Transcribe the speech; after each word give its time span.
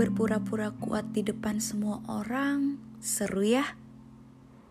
Berpura-pura 0.00 0.72
kuat 0.80 1.12
di 1.12 1.20
depan 1.20 1.60
semua 1.60 2.00
orang 2.08 2.80
seru 3.04 3.44
ya. 3.44 3.76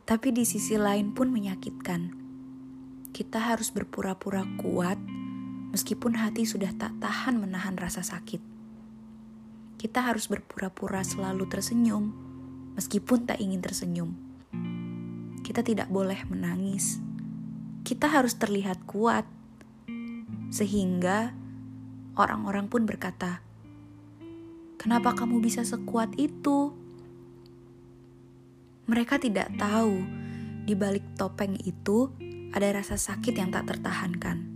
Tapi 0.10 0.34
di 0.34 0.42
sisi 0.42 0.74
lain 0.74 1.14
pun 1.14 1.30
menyakitkan. 1.30 2.18
Kita 3.14 3.38
harus 3.38 3.70
berpura-pura 3.70 4.42
kuat 4.58 4.98
meskipun 5.70 6.18
hati 6.18 6.50
sudah 6.50 6.74
tak 6.74 6.98
tahan 6.98 7.38
menahan 7.38 7.78
rasa 7.78 8.02
sakit. 8.02 8.42
Kita 9.78 10.02
harus 10.02 10.26
berpura-pura 10.26 11.06
selalu 11.06 11.46
tersenyum 11.46 12.10
meskipun 12.74 13.30
tak 13.30 13.38
ingin 13.38 13.62
tersenyum. 13.62 14.18
Kita 15.46 15.62
tidak 15.62 15.94
boleh 15.94 16.26
menangis. 16.26 16.98
Kita 17.86 18.10
harus 18.10 18.34
terlihat 18.34 18.82
kuat 18.90 19.30
sehingga 20.50 21.38
orang-orang 22.18 22.66
pun 22.66 22.90
berkata, 22.90 23.46
Kenapa 24.80 25.12
kamu 25.12 25.44
bisa 25.44 25.68
sekuat 25.68 26.16
itu? 26.16 26.72
Mereka 28.88 29.20
tidak 29.20 29.52
tahu 29.60 30.00
di 30.64 30.72
balik 30.72 31.04
topeng 31.20 31.60
itu 31.68 32.08
ada 32.56 32.72
rasa 32.72 32.96
sakit 32.96 33.36
yang 33.36 33.52
tak 33.52 33.68
tertahankan. 33.68 34.48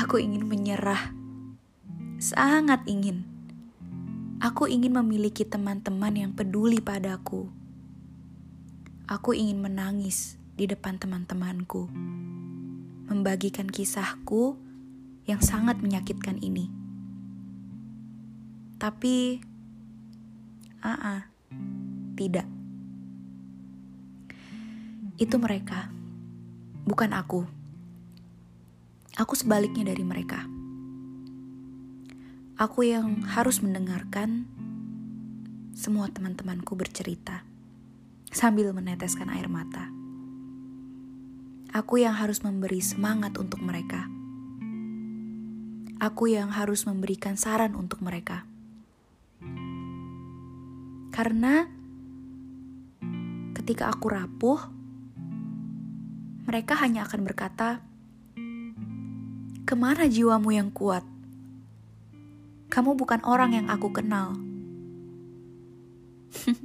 Aku 0.02 0.18
ingin 0.18 0.42
menyerah, 0.42 1.14
sangat 2.18 2.82
ingin. 2.90 3.22
Aku 4.42 4.66
ingin 4.66 4.98
memiliki 4.98 5.46
teman-teman 5.46 6.18
yang 6.18 6.34
peduli 6.34 6.82
padaku. 6.82 7.46
Aku 9.06 9.38
ingin 9.38 9.62
menangis 9.62 10.34
di 10.58 10.66
depan 10.66 10.98
teman-temanku, 10.98 11.86
membagikan 13.06 13.70
kisahku 13.70 14.58
yang 15.30 15.38
sangat 15.38 15.78
menyakitkan 15.78 16.42
ini. 16.42 16.66
Tapi, 18.82 19.38
aa, 20.82 20.90
uh 20.90 20.98
-uh, 20.98 21.22
tidak. 22.18 22.50
Itu 25.14 25.38
mereka, 25.38 25.86
bukan 26.82 27.14
aku. 27.14 27.46
Aku 29.14 29.38
sebaliknya 29.38 29.86
dari 29.86 30.02
mereka. 30.02 30.42
Aku 32.58 32.82
yang 32.82 33.22
harus 33.22 33.62
mendengarkan 33.62 34.50
semua 35.76 36.10
teman-temanku 36.10 36.74
bercerita 36.74 37.46
sambil 38.34 38.74
meneteskan 38.74 39.30
air 39.30 39.46
mata. 39.46 39.92
Aku 41.70 42.02
yang 42.02 42.18
harus 42.18 42.42
memberi 42.42 42.82
semangat 42.82 43.38
untuk 43.38 43.62
mereka 43.62 44.19
aku 46.00 46.32
yang 46.32 46.48
harus 46.48 46.88
memberikan 46.88 47.36
saran 47.36 47.76
untuk 47.76 48.00
mereka. 48.00 48.48
Karena 51.12 51.68
ketika 53.52 53.92
aku 53.92 54.08
rapuh, 54.08 54.56
mereka 56.48 56.80
hanya 56.80 57.04
akan 57.04 57.20
berkata, 57.20 57.84
"Ke 59.68 59.76
mana 59.76 60.08
jiwamu 60.08 60.56
yang 60.56 60.72
kuat? 60.72 61.04
Kamu 62.72 62.96
bukan 62.96 63.20
orang 63.28 63.52
yang 63.52 63.68
aku 63.68 63.92
kenal." 63.92 64.40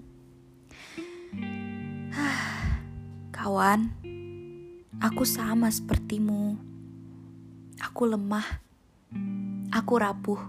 Kawan, 3.36 3.92
aku 5.04 5.28
sama 5.28 5.68
sepertimu. 5.68 6.56
Aku 7.84 8.08
lemah 8.08 8.65
Aku 9.76 10.00
rapuh, 10.00 10.40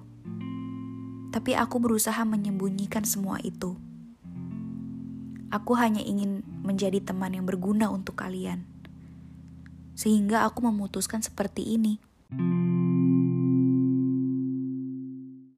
tapi 1.35 1.59
aku 1.59 1.83
berusaha 1.83 2.23
menyembunyikan 2.23 3.03
semua 3.03 3.43
itu. 3.43 3.75
Aku 5.51 5.75
hanya 5.75 5.99
ingin 5.99 6.47
menjadi 6.63 7.03
teman 7.03 7.35
yang 7.35 7.43
berguna 7.43 7.91
untuk 7.91 8.23
kalian, 8.23 8.63
sehingga 9.99 10.47
aku 10.47 10.71
memutuskan 10.71 11.27
seperti 11.27 11.75
ini. 11.75 11.99